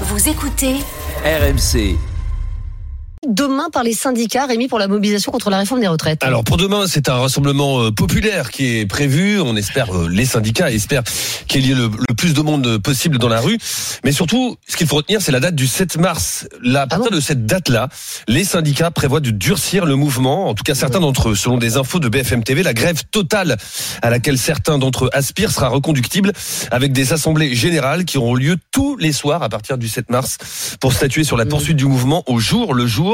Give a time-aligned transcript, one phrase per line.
[0.00, 0.80] Vous écoutez
[1.24, 2.13] RMC.
[3.26, 6.22] Demain par les syndicats, Rémi, pour la mobilisation contre la réforme des retraites.
[6.22, 9.40] Alors pour demain, c'est un rassemblement euh, populaire qui est prévu.
[9.40, 11.02] On espère, euh, les syndicats espèrent
[11.48, 13.58] qu'il y ait le, le plus de monde possible dans la rue.
[14.04, 16.46] Mais surtout, ce qu'il faut retenir, c'est la date du 7 mars.
[16.62, 17.88] Là, à partir bon de cette date-là,
[18.28, 20.48] les syndicats prévoient de durcir le mouvement.
[20.48, 23.56] En tout cas, certains d'entre eux, selon des infos de BFM TV, la grève totale
[24.02, 26.32] à laquelle certains d'entre eux aspirent sera reconductible
[26.70, 30.38] avec des assemblées générales qui auront lieu tous les soirs à partir du 7 mars
[30.80, 33.13] pour statuer sur la poursuite du mouvement au jour le jour.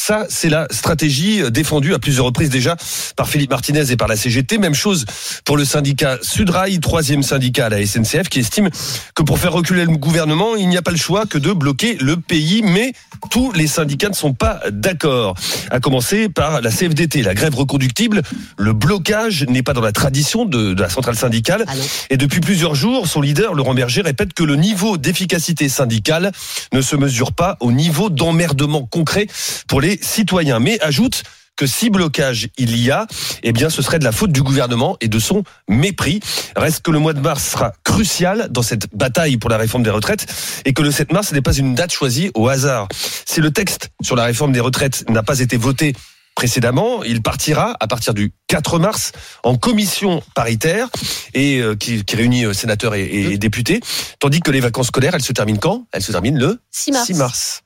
[0.00, 2.76] Ça, c'est la stratégie défendue à plusieurs reprises déjà
[3.16, 4.56] par Philippe Martinez et par la CGT.
[4.56, 5.04] Même chose
[5.44, 8.70] pour le syndicat Sudrail, troisième syndicat à la SNCF, qui estime
[9.16, 11.96] que pour faire reculer le gouvernement, il n'y a pas le choix que de bloquer
[12.00, 12.62] le pays.
[12.62, 12.92] Mais
[13.32, 15.34] tous les syndicats ne sont pas d'accord.
[15.70, 18.22] À commencer par la CFDT, la grève reconductible.
[18.56, 21.64] Le blocage n'est pas dans la tradition de, de la centrale syndicale.
[21.66, 21.72] Ah.
[22.08, 26.30] Et depuis plusieurs jours, son leader, Laurent Berger, répète que le niveau d'efficacité syndicale
[26.72, 29.26] ne se mesure pas au niveau d'emmerdement concret
[29.66, 30.58] pour les citoyens.
[30.58, 31.22] Mais ajoute
[31.58, 33.06] que si blocage il y a,
[33.42, 36.20] eh bien ce serait de la faute du gouvernement et de son mépris.
[36.56, 39.90] Reste que le mois de mars sera crucial dans cette bataille pour la réforme des
[39.90, 40.26] retraites
[40.64, 42.86] et que le 7 mars n'est pas une date choisie au hasard.
[43.26, 45.94] Si le texte sur la réforme des retraites n'a pas été voté
[46.36, 49.10] précédemment, il partira à partir du 4 mars
[49.42, 50.88] en commission paritaire
[51.34, 53.80] et euh, qui, qui réunit euh, sénateurs et, et députés,
[54.20, 55.88] tandis que les vacances scolaires, elles se terminent quand?
[55.90, 57.06] Elles se terminent le 6 mars.
[57.06, 57.62] 6 mars.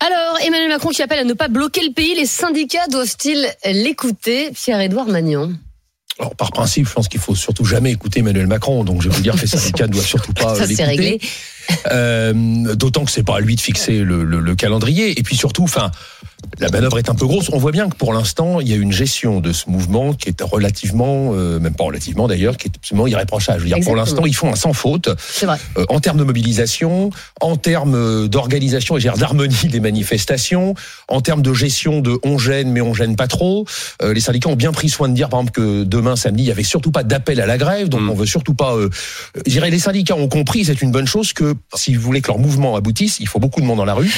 [0.00, 4.50] Alors, Emmanuel Macron qui appelle à ne pas bloquer le pays, les syndicats doivent-ils l'écouter?
[4.52, 5.52] Pierre-Édouard Magnan.
[6.18, 8.84] Alors, par principe, je pense qu'il faut surtout jamais écouter Emmanuel Macron.
[8.84, 11.20] Donc, je vais vous dire que les syndicats ne doivent surtout pas Ça, c'est réglé.
[11.92, 12.32] Euh,
[12.74, 15.18] D'autant que c'est pas à lui de fixer le, le- le calendrier.
[15.18, 15.90] Et puis surtout, enfin,
[16.58, 17.48] la manœuvre est un peu grosse.
[17.52, 20.28] On voit bien que pour l'instant, il y a une gestion de ce mouvement qui
[20.28, 23.58] est relativement, euh, même pas relativement d'ailleurs, qui est absolument irréprochable.
[23.60, 25.58] Je veux dire, pour l'instant, ils font un sans faute C'est vrai.
[25.78, 29.80] euh, en termes de mobilisation, en termes euh, d'organisation et je veux dire, d'harmonie des
[29.80, 30.74] manifestations,
[31.08, 33.64] en termes de gestion de on gêne mais on gêne pas trop.
[34.02, 36.46] Euh, les syndicats ont bien pris soin de dire, par exemple, que demain samedi, il
[36.46, 38.10] y avait surtout pas d'appel à la grève, donc Mm.
[38.10, 38.74] on veut surtout pas.
[38.74, 38.88] Euh,
[39.46, 42.28] je dirais, les syndicats ont compris, c'est une bonne chose que si vous voulez que
[42.28, 44.12] leur mouvement aboutisse, il faut beaucoup de monde dans la rue,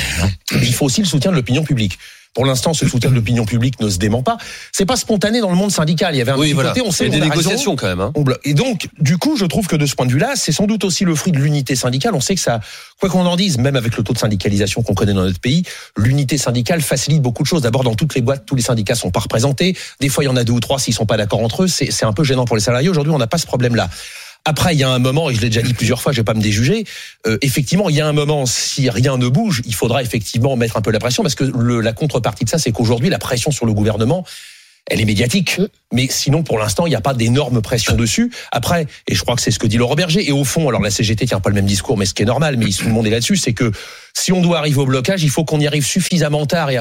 [0.52, 1.98] mais il faut aussi le soutien de l'opinion publique.
[2.34, 4.38] Pour l'instant, ce soutien de l'opinion publique ne se dément pas.
[4.72, 6.14] C'est pas spontané dans le monde syndical.
[6.14, 6.70] Il y avait un Oui, petit voilà.
[6.70, 7.34] côté, on sait Il y a des raison.
[7.40, 8.00] négociations quand même.
[8.00, 8.12] Hein.
[8.44, 10.84] Et donc, du coup, je trouve que de ce point de vue-là, c'est sans doute
[10.84, 12.14] aussi le fruit de l'unité syndicale.
[12.14, 12.60] On sait que ça,
[12.98, 15.64] quoi qu'on en dise, même avec le taux de syndicalisation qu'on connaît dans notre pays,
[15.98, 17.60] l'unité syndicale facilite beaucoup de choses.
[17.62, 19.76] D'abord, dans toutes les boîtes, tous les syndicats sont pas représentés.
[20.00, 21.68] Des fois, il y en a deux ou trois s'ils sont pas d'accord entre eux.
[21.68, 22.88] C'est un peu gênant pour les salariés.
[22.88, 23.90] Aujourd'hui, on n'a pas ce problème-là.
[24.44, 26.24] Après, il y a un moment, et je l'ai déjà dit plusieurs fois, je vais
[26.24, 26.84] pas me déjuger.
[27.26, 30.76] euh, effectivement, il y a un moment, si rien ne bouge, il faudra effectivement mettre
[30.76, 33.50] un peu la pression, parce que le, la contrepartie de ça, c'est qu'aujourd'hui, la pression
[33.52, 34.24] sur le gouvernement,
[34.90, 35.60] elle est médiatique.
[35.92, 38.32] Mais sinon, pour l'instant, il n'y a pas d'énorme pression dessus.
[38.50, 40.82] Après, et je crois que c'est ce que dit Laurent Berger, et au fond, alors
[40.82, 42.92] la CGT tient pas le même discours, mais ce qui est normal, mais tout le
[42.92, 43.70] monde est là-dessus, c'est que
[44.14, 46.76] si on doit arriver au blocage, il faut qu'on y arrive suffisamment tard et